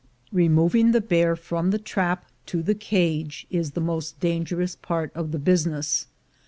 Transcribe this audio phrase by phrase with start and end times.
[0.31, 5.31] Removing the bear from the trap to the cage is the most dangerous part of
[5.31, 6.07] the business.